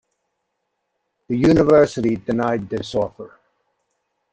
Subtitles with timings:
[1.27, 3.39] The university denied this offer.